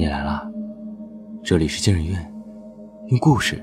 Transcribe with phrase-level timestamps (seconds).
[0.00, 0.50] 你来啦，
[1.42, 2.34] 这里是惊人院，
[3.08, 3.62] 用故事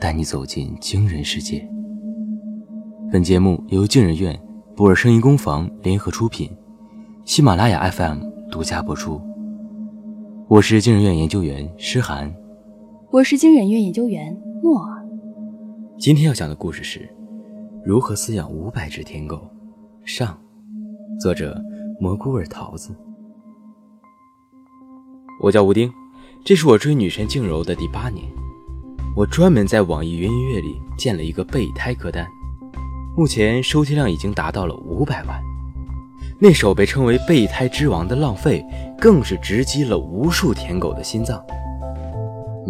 [0.00, 1.64] 带你走进惊人世界。
[3.08, 4.36] 本节目由惊人院、
[4.74, 6.50] 博尔声音工坊联合出品，
[7.24, 8.18] 喜马拉雅 FM
[8.50, 9.20] 独家播出。
[10.48, 12.34] 我是惊人院研究员诗涵，
[13.12, 15.06] 我是惊人院研究员诺尔。
[16.00, 17.08] 今天要讲的故事是
[17.84, 19.48] 如何饲养五百只天狗。
[20.04, 20.36] 上，
[21.20, 21.62] 作者
[22.00, 22.92] 蘑菇味桃子。
[25.42, 25.90] 我叫吴丁，
[26.44, 28.26] 这是我追女神静柔的第八年。
[29.16, 32.28] 我专门在网易云音乐里建了一个备胎歌单，
[33.16, 35.42] 目前收听量已经达到了五百万。
[36.38, 38.62] 那首被称为“备胎之王”的《浪费》，
[39.00, 41.42] 更是直击了无数舔狗的心脏。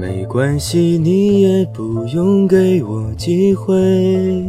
[0.01, 4.49] 没关系，你也不用给我机会，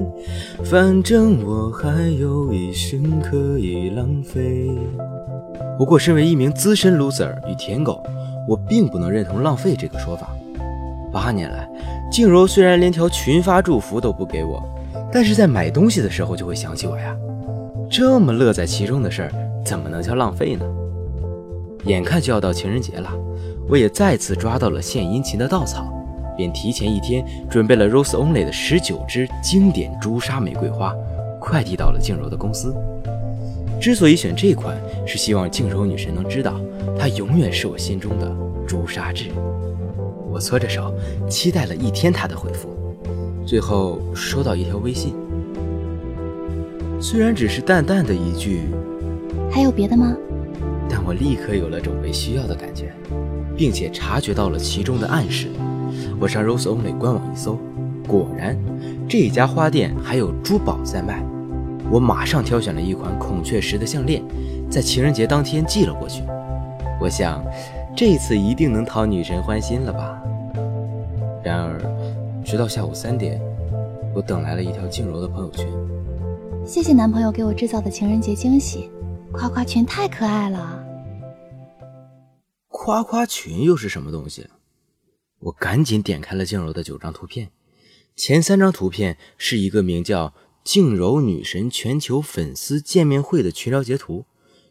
[0.64, 4.72] 反正我还有一生可以浪费。
[5.78, 8.02] 不过，身为一名资深 loser 与舔狗，
[8.48, 10.30] 我并不能认同“浪费”这个说法。
[11.12, 11.70] 八年来，
[12.09, 14.64] 静柔虽然连条群发祝福都不给我，
[15.12, 17.14] 但是在买东西的时候就会想起我呀。
[17.90, 19.31] 这么乐在其中的事儿，
[19.66, 20.66] 怎么能叫浪费呢？
[21.88, 23.12] 眼看就要到情人节了，
[23.72, 25.88] 我也再次抓到了献殷勤的稻草，
[26.36, 30.94] 便提前一天准备了 Rose Only 的十九支经典朱砂玫瑰花，
[31.39, 32.75] 快递到了静柔的公司。
[33.80, 36.59] 之所以选这款，是希望静柔女神能知道，
[37.00, 38.30] 她永远是我心中的
[38.67, 39.30] 朱砂痣。
[40.30, 40.94] 我搓着手，
[41.30, 42.67] 期待了一天她的回复，
[43.45, 45.16] 最后收到一条微信。
[47.00, 48.63] 虽然只是淡淡的一句
[49.50, 50.13] “还有别的吗”，
[50.89, 52.91] 但我立刻有了种被需要的感觉，
[53.62, 55.48] 并且察觉到了其中的暗示。
[56.20, 57.59] 我上 Rose Only 官网一搜，
[58.08, 58.58] 果然
[59.08, 61.23] 这家花店还有珠宝在卖。
[61.92, 64.23] 我马上挑选了一款孔雀石的项链，
[64.68, 66.23] 在情人节当天寄了过去。
[67.00, 67.40] 我想，
[67.95, 70.20] 这次一定能讨女神欢心了吧？
[71.44, 71.80] 然而，
[72.44, 73.40] 直到下午三点，
[74.16, 75.68] 我等来了一条静柔的朋友圈。
[76.66, 78.90] 谢谢男朋友给我制造的情人节惊喜，
[79.31, 80.81] 夸夸群太可爱了。
[82.72, 84.50] 夸夸群又是什么东西？
[85.40, 87.52] 我赶紧点开了静柔的九张图片，
[88.16, 90.34] 前三张图片是一个名叫……
[90.64, 94.28] 静柔女神全球粉丝见面会的群聊截图，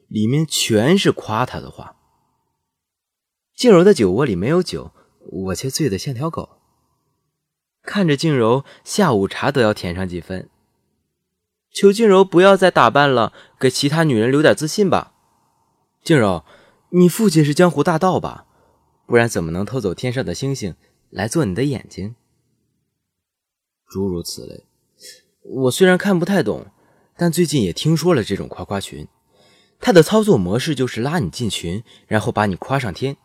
[0.07, 1.97] 里面全是夸她的话。
[3.57, 6.61] 静柔的酒窝里没有酒，我却醉得像条狗。
[7.83, 10.49] 看着静柔，下午茶都要甜上几分。
[11.73, 15.15] 求静柔不要再打扮了，给其他女人留点自信吧。
[16.05, 16.45] 静柔，
[16.93, 18.47] 你父亲是江湖大盗吧？
[19.07, 20.75] 不然怎么能偷走天上的星星
[21.09, 22.17] 来做你的眼睛？
[23.87, 24.65] 诸如此类。
[25.43, 26.67] 我虽然看不太懂，
[27.17, 29.07] 但最近也听说了这种夸夸群。
[29.81, 33.17] 它的操作模式就是拉你进群，然后把你夸上天。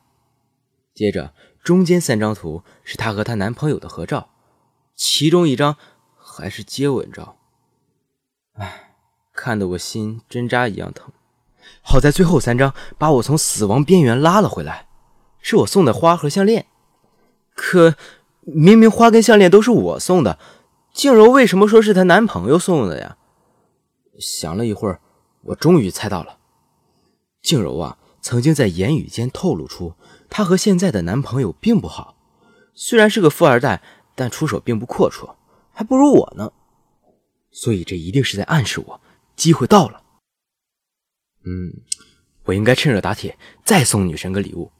[0.93, 1.33] 接着，
[1.63, 4.29] 中间三张图是她和她男朋友的合照，
[4.95, 5.75] 其中一张
[6.15, 7.37] 还是接吻照。
[8.53, 8.95] 唉，
[9.33, 11.11] 看得我心针扎一样疼。
[11.87, 14.87] 好在最后三张把我从死亡边缘拉了回来，
[15.39, 16.65] 是我送的花和项链。
[17.53, 17.93] 可
[18.41, 20.39] 明明花跟项链都是我送的。
[20.91, 23.17] 静柔为什么说是她男朋友送的呀？
[24.19, 24.99] 想了一会儿，
[25.43, 26.37] 我终于猜到了。
[27.41, 29.93] 静柔啊，曾经在言语间透露出，
[30.29, 32.15] 她和现在的男朋友并不好。
[32.73, 33.83] 虽然是个富二代，
[34.15, 35.35] 但出手并不阔绰，
[35.71, 36.51] 还不如我呢。
[37.51, 38.99] 所以这一定是在暗示我，
[39.35, 40.01] 机会到了。
[41.45, 41.81] 嗯，
[42.45, 44.71] 我应该趁热打铁，再送女神个礼物。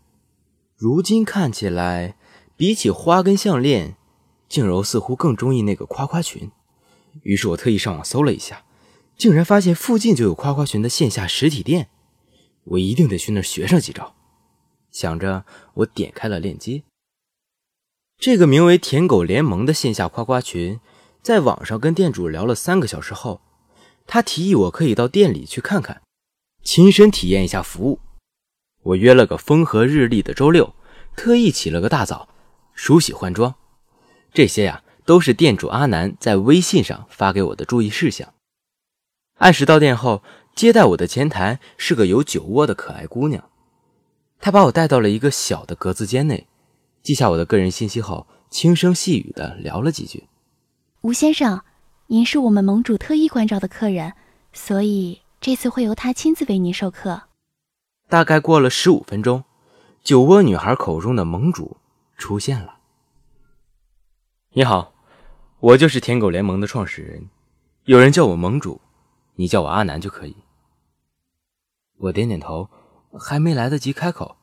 [0.76, 2.18] 如今看起来，
[2.58, 3.96] 比起花跟项链。
[4.48, 6.52] 静柔似乎更中意那个夸夸群，
[7.24, 8.64] 于是我特意上网搜了一下，
[9.18, 11.90] 竟然发现附近就有夸夸群的线下实体店，
[12.64, 14.16] 我一定得去那儿学上几招。
[14.92, 16.84] 想着，我点开了链接。
[18.20, 20.80] 这个名为“舔狗联盟”的线下夸夸群，
[21.24, 23.42] 在网上跟店主聊了三个小时后，
[24.06, 26.03] 他提议我可以到店里去看看，
[26.66, 28.00] 亲身体验一下服务。
[28.81, 30.73] 我约了个风和日丽的周六，
[31.16, 32.28] 特意起了个大早，
[32.73, 33.53] 梳洗换装。
[34.34, 38.34] 这些呀，都是店主阿南在微信上发给我的注意事项。
[39.35, 40.23] 按时到店后，
[40.56, 43.47] 接待我的前台是个有酒窝的可爱姑娘，
[44.40, 46.47] 她把我带到了一个小的格子间内，
[47.03, 50.28] 记下我的个人信息后，轻声细语的聊了几句。
[51.02, 51.62] 吴先生，
[52.08, 54.14] 您是我们盟主特意关照的客人，
[54.53, 57.22] 所以这次会由他亲自为您授课。
[58.09, 59.44] 大概过了十五分钟，
[60.03, 61.78] 酒窝女孩口中的盟主
[62.18, 62.80] 出现了。
[64.53, 64.96] 你好，
[65.59, 67.30] 我就是舔狗联盟的创始人，
[67.84, 68.82] 有人叫我盟主，
[69.36, 70.36] 你叫我阿南就可以。
[71.98, 72.68] 我点点头，
[73.12, 74.38] 还没来得及开口，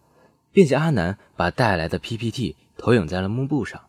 [0.52, 3.87] 便见阿南把带来的 PPT 投影在了幕布上。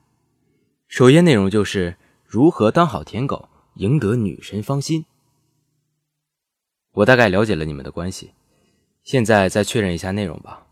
[0.87, 1.95] 首页内容就是
[2.25, 5.05] 如何当好舔狗，赢得女神芳心。
[6.93, 8.31] 我大概了解了你们的关系，
[9.03, 10.67] 现在再确认一下内容吧。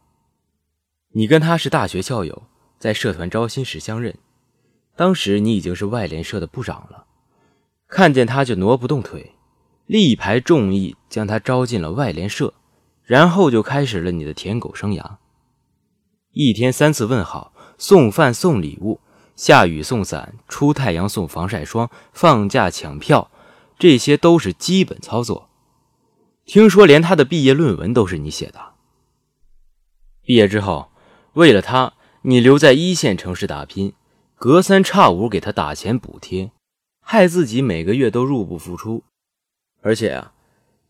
[1.14, 2.44] 你跟他是大学校友，
[2.80, 4.16] 在社团招新时相认，
[4.96, 7.06] 当时你已经是外联社的部长了，
[7.88, 9.34] 看见他就挪不动腿，
[9.88, 12.54] 力排众议将他招进了外联社，
[13.04, 15.18] 然后就开始了你的舔狗生涯。
[16.32, 19.02] 一天三次问好，送饭送礼物，
[19.36, 23.30] 下雨送伞，出太阳送防晒霜，放假抢票，
[23.78, 25.50] 这些都是基本操作。
[26.52, 28.74] 听说连他的毕业论文都是你写的。
[30.22, 30.92] 毕业之后，
[31.32, 31.94] 为了他，
[32.24, 33.94] 你留在一线城市打拼，
[34.36, 36.52] 隔三差五给他打钱补贴，
[37.00, 39.06] 害自己每个月都入不敷出。
[39.82, 40.34] 而且啊，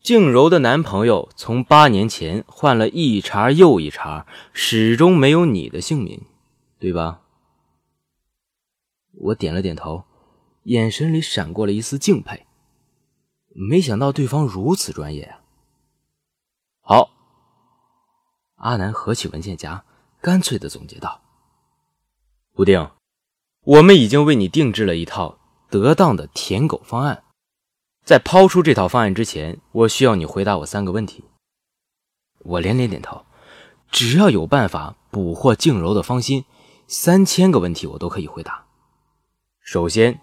[0.00, 6.22] 静柔的男朋友从八年前换了一茬又一茬，始终没有你的姓名，
[6.80, 7.20] 对吧？
[9.12, 10.02] 我点了点头，
[10.64, 12.46] 眼神里闪过了一丝敬佩。
[13.54, 15.38] 没想到对方如此专业啊！
[16.84, 17.10] 好，
[18.56, 19.84] 阿南合起文件夹，
[20.20, 21.20] 干脆的总结道
[22.52, 22.90] ：“布丁，
[23.62, 25.38] 我们已经为你定制了一套
[25.70, 27.22] 得当的舔狗方案。
[28.04, 31.24] 在抛出这套方案之前，我需要你回答我三个问题。”
[32.44, 33.24] 我连连点头，
[33.92, 36.44] 只要有办法捕获静柔的芳心，
[36.88, 38.66] 三千个问题我都可以回答。
[39.60, 40.20] 首先，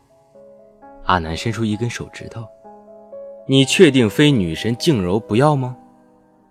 [1.06, 2.46] 阿南伸出一根手指头
[3.48, 5.78] ：“你确定非女神静柔不要吗？”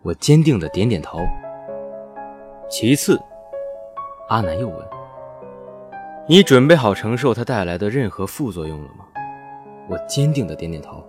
[0.08, 1.18] 我坚定的点点头。
[2.66, 3.20] 其次，
[4.30, 4.76] 阿南又问
[6.26, 9.04] ：“你准备好承受它带来的任何副作用了吗？”
[9.86, 11.04] 我坚定的点点头。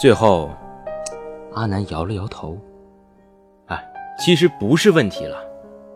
[0.00, 0.48] 最后，
[1.52, 2.58] 阿南摇了摇头。
[3.66, 3.78] 哎，
[4.18, 5.36] 其实不是问题了，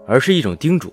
[0.07, 0.93] 而是一种叮嘱。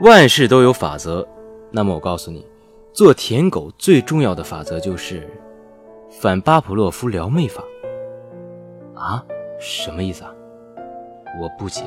[0.00, 1.26] 万事都有法则，
[1.70, 2.46] 那么我告诉你，
[2.94, 5.28] 做舔狗最重要的法则就是
[6.10, 7.62] 反巴甫洛夫撩妹法。
[8.94, 9.24] 啊，
[9.60, 10.30] 什么意思啊？
[11.40, 11.82] 我不解。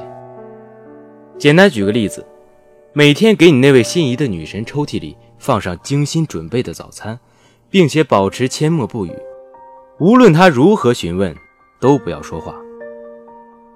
[1.37, 2.25] 简单举个例子，
[2.93, 7.19] 每天给你那位心仪的女神抽屉里放上精心准备的早餐，
[7.69, 9.11] 并且保持缄默不语，
[9.99, 11.35] 无论她如何询问，
[11.79, 12.55] 都不要说话。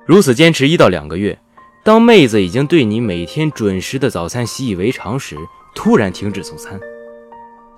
[0.06, 1.38] 如此坚持一到两个月，
[1.86, 5.38] 当妹子已经对你每天准时的早餐习以为常时，
[5.74, 6.80] 突然停止送餐，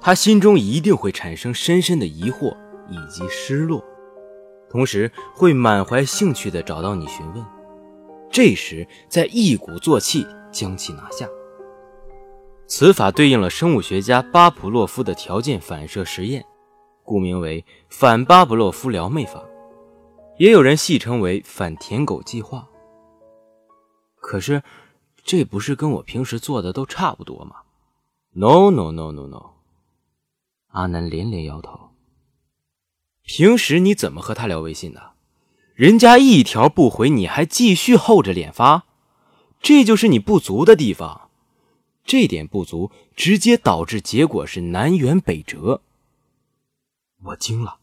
[0.02, 2.56] 她心中一定会产生深深的疑惑
[2.90, 3.84] 以及失落。
[4.74, 7.46] 同时会满怀兴趣地找到你询问，
[8.32, 11.30] 这时再一鼓作气将其拿下。
[12.66, 16.44] 此法对应了生物学家巴甫洛夫的条件反射实验，
[17.04, 19.44] 故名为反巴甫洛夫撩妹法，
[20.40, 22.68] 也有人戏称为反舔狗计划。
[24.16, 24.64] 可是，
[25.24, 27.58] 这不是跟我平时做的都差不多吗
[28.32, 29.52] ？No no no no no！
[30.70, 31.83] 阿南连连摇头。
[33.24, 35.14] 平时你怎么和他聊微信的？
[35.76, 38.86] 人家一条不回，你还继续厚着脸发，
[39.60, 41.30] 这就是你不足的地方。
[42.06, 45.82] 这点不足，直接导致结果是南辕北辙。
[47.24, 47.78] 我惊了，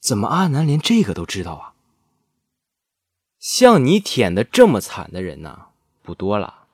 [0.00, 1.72] 怎么阿南连这个都知道啊？
[3.38, 5.68] 像你舔的这么惨的人呢，
[6.02, 6.66] 不多了，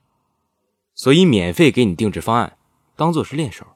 [0.94, 2.56] 所以免费给你定制方案，
[2.96, 3.66] 当做是练手。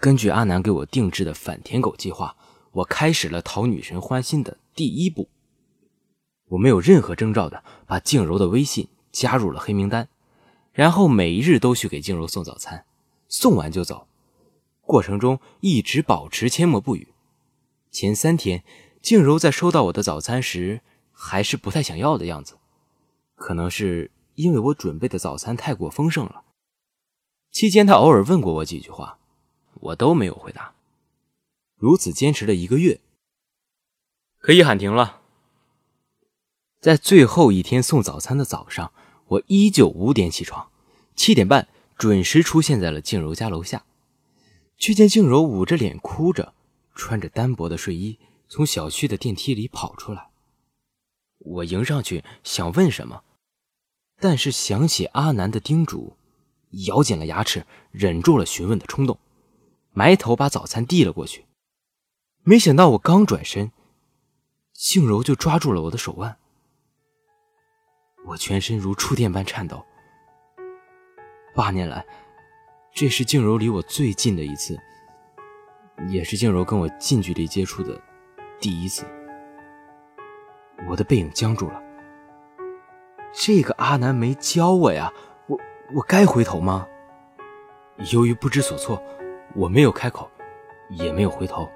[0.00, 2.34] 根据阿南给我定制的反舔狗计划，
[2.72, 5.28] 我开始了讨女神欢心的第一步。
[6.48, 10.08] 我没有任何征兆的把静柔的微信加入了黑名单，
[10.72, 12.86] 然后每一日都去给静柔送早餐，
[13.28, 14.06] 送完就走，
[14.80, 17.08] 过程中一直保持缄默不语。
[17.90, 18.64] 前三天，
[19.02, 20.80] 静柔在收到我的早餐时
[21.12, 22.54] 还是不太想要的样子，
[23.34, 26.44] 可能是因为我准备的早餐太过丰盛了。
[27.52, 29.18] 期间，她偶尔问过我几句话。
[29.80, 30.74] 我都没有回答，
[31.76, 33.00] 如此坚持了一个月，
[34.38, 35.22] 可以喊停了。
[36.80, 38.92] 在最后一天送早餐的早上，
[39.26, 40.70] 我依旧五点起床，
[41.14, 43.84] 七点半准时出现在了静柔家楼下，
[44.78, 46.54] 却见静柔捂着脸哭着，
[46.94, 48.18] 穿着单薄的睡衣
[48.48, 50.30] 从小区的电梯里跑出来。
[51.38, 53.22] 我迎上去想问什么，
[54.18, 56.16] 但是想起阿南的叮嘱，
[56.86, 59.18] 咬紧了牙齿，忍住了询问的冲动。
[59.92, 61.46] 埋头把早餐递了过去，
[62.42, 63.72] 没想到我刚转身，
[64.72, 66.36] 静柔就抓住了我的手腕，
[68.26, 69.84] 我全身如触电般颤抖。
[71.54, 72.06] 八年来，
[72.94, 74.78] 这是静柔离我最近的一次，
[76.08, 78.00] 也是静柔跟我近距离接触的
[78.60, 79.04] 第一次。
[80.88, 81.82] 我的背影僵住了，
[83.34, 85.12] 这个阿南没教我呀，
[85.48, 85.58] 我
[85.96, 86.86] 我该回头吗？
[88.12, 89.02] 由于不知所措，
[89.54, 90.30] 我没有开口，
[90.88, 91.68] 也没有回头。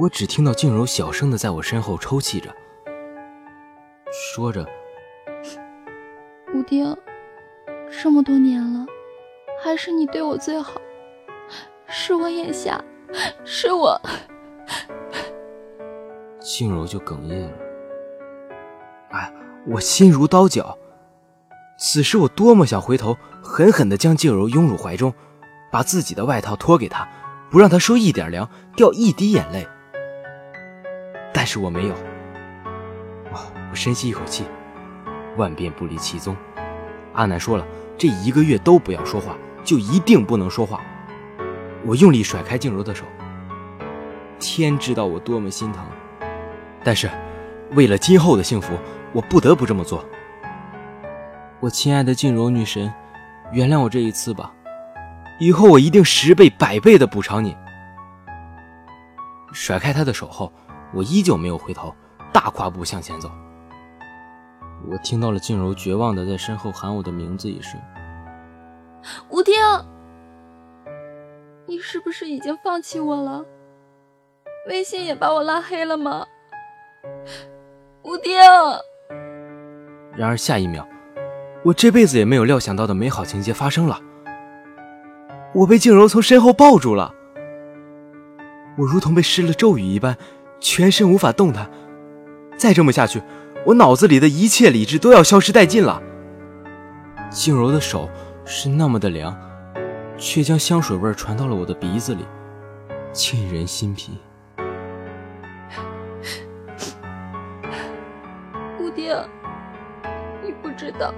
[0.00, 2.54] 我只听到静柔小声的在我身后抽泣着，
[4.10, 4.66] 说着
[6.54, 6.96] ：“吴丁，
[7.90, 8.86] 这么多年了，
[9.62, 10.80] 还是你对我最好，
[11.86, 12.82] 是我眼瞎，
[13.44, 14.00] 是我。”
[16.40, 17.52] 静柔就哽咽了。
[19.10, 19.32] 哎，
[19.66, 20.76] 我心如刀绞。
[21.78, 25.12] 此时我多么想回头，狠狠地将静柔拥入怀中，
[25.70, 27.08] 把自己的外套脱给她，
[27.50, 29.66] 不让她受一点凉，掉一滴眼泪。
[31.32, 31.94] 但是我没有。
[33.32, 34.44] 我深吸一口气，
[35.36, 36.34] 万变不离其宗。
[37.12, 37.66] 阿南说了，
[37.98, 40.80] 这一个月都不要说话，就一定不能说话。
[41.84, 43.04] 我用力甩开静柔的手。
[44.38, 45.84] 天知道我多么心疼，
[46.84, 47.10] 但是
[47.72, 48.74] 为了今后的幸福，
[49.12, 50.04] 我不得不这么做。
[51.60, 52.92] 我亲爱的静柔女神，
[53.50, 54.52] 原谅我这一次吧，
[55.38, 57.56] 以后我一定十倍百倍的补偿你。
[59.52, 60.52] 甩开他的手后。
[60.94, 61.92] 我依旧没有回头，
[62.32, 63.28] 大跨步向前走。
[64.88, 67.78] 我听到了静柔绝望的在身后喊我的名字一声
[69.28, 69.54] ：“吴丁，
[71.66, 73.44] 你是不是已经放弃我了？
[74.68, 76.24] 微信也把我拉黑了吗？”
[78.04, 78.38] 吴丁。
[80.16, 80.86] 然而下一秒，
[81.64, 84.00] 我这辈子也没有料想到的美好情节发生了。
[85.56, 87.14] 我被静柔从身后抱住了，
[88.76, 90.16] 我如同被施了咒语一般。
[90.58, 91.70] 全身无法动弹，
[92.56, 93.22] 再这么下去，
[93.66, 96.02] 我脑子里的一切理智都要消失殆尽了。
[97.30, 98.08] 静柔的手
[98.46, 99.36] 是那么的凉，
[100.16, 102.24] 却将香水味传到了我的鼻子里，
[103.12, 104.18] 沁人心脾。
[108.80, 109.14] 吴丁，
[110.42, 111.14] 你不知道，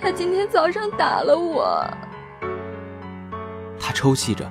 [0.00, 1.84] 他今天早上打了我。
[3.86, 4.50] 他抽泣着，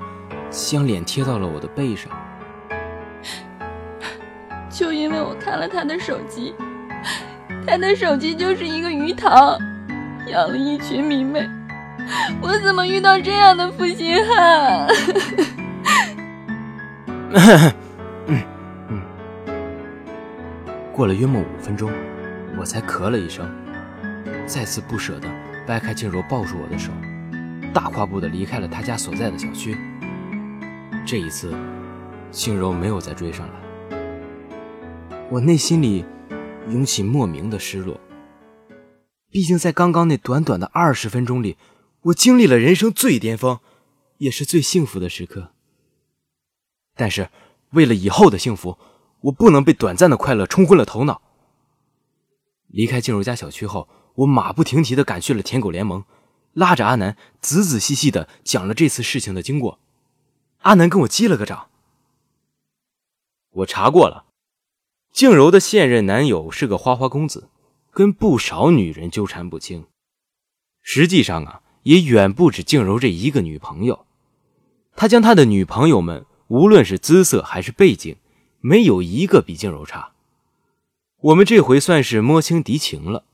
[0.52, 2.12] 将脸贴到了我的背上。
[4.70, 6.54] 就因为我看了他的手机，
[7.66, 9.58] 他的手机就是一个鱼塘，
[10.28, 11.50] 养了一群迷妹，
[12.40, 14.88] 我怎么遇到这样的负心汉？
[18.28, 18.44] 嗯
[18.90, 19.02] 嗯。
[20.92, 21.92] 过了约莫五分钟，
[22.56, 23.52] 我才咳了一声，
[24.46, 25.28] 再次不舍得
[25.66, 26.92] 掰开静柔抱住我的手，
[27.74, 29.76] 大跨步的离开了他家所在的小区。
[31.06, 31.54] 这一次，
[32.32, 33.54] 静柔没有再追上来。
[35.32, 36.06] 我内心里
[36.70, 38.00] 涌起莫名的失落。
[39.32, 41.58] 毕竟在刚刚那短短的二十分钟里，
[42.04, 43.60] 我经历了人生最巅峰，
[44.20, 45.52] 也是最幸福的时刻。
[46.96, 47.30] 但是
[47.72, 48.78] 为了以后的幸福，
[49.22, 51.24] 我不能被短暂的快乐冲昏了头脑。
[52.68, 56.04] 离开静茹家小区后，我马不停蹄的赶去了舔狗联盟，
[56.54, 59.80] 拉着阿南仔仔细细的讲了这次事情的经过。
[60.60, 61.70] 阿南跟我击了个掌，
[63.52, 64.26] 我查过了。
[65.12, 67.50] 静柔的现任男友是个花花公子，
[67.92, 69.86] 跟不少女人纠缠不清。
[70.82, 74.06] 实际上啊，也远不止静柔这一个女朋友。
[74.96, 78.18] 他将他的女朋友们，无论是姿色还是背景，
[78.60, 80.14] 没有一个比静柔差。
[81.20, 83.26] 我们这回算是摸清敌情了，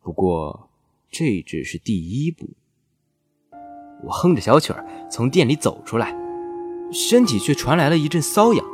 [0.00, 0.70] 不过
[1.16, 2.50] 这只是第一步。
[4.02, 6.12] 我哼着小曲儿从店里走出来，
[6.90, 8.66] 身体却传来了一阵瘙痒，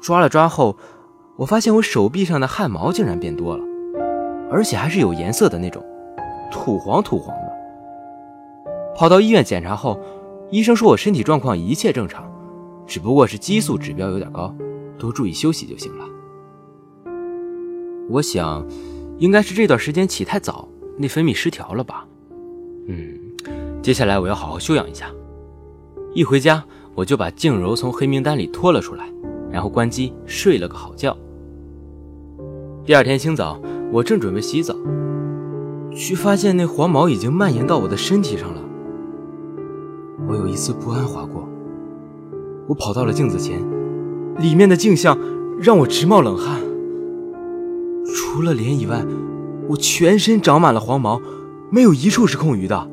[0.00, 0.76] 抓了抓后。
[1.36, 3.64] 我发现我手臂上的汗毛竟然变多了，
[4.48, 5.84] 而且还是有颜色的那种，
[6.52, 7.52] 土黄土黄的。
[8.94, 10.00] 跑到医院检查后，
[10.52, 12.32] 医生说我身体状况一切正常，
[12.86, 14.54] 只不过是激素指标有点高，
[14.96, 16.06] 多注意休息就行了。
[18.08, 18.64] 我想，
[19.18, 22.06] 应该是这段时间起太早，内分泌失调了吧。
[22.86, 23.18] 嗯，
[23.82, 25.10] 接下来我要好好休养一下。
[26.14, 29.08] 一回家，我就把静柔从黑名单里拖了出来，
[29.50, 31.16] 然后关机睡了个好觉。
[32.84, 33.60] 第二天清早，
[33.90, 34.76] 我正准备洗澡，
[35.92, 38.60] 却发现那黄毛已经蔓延到我的身体上了。
[40.28, 41.48] 我有一丝不安划过，
[42.68, 43.58] 我跑到了镜子前，
[44.38, 45.18] 里面的镜像
[45.58, 46.60] 让我直冒冷汗。
[48.14, 49.04] 除了脸以外，
[49.68, 51.20] 我全身长满了黄毛，
[51.70, 52.90] 没有一处是空余的。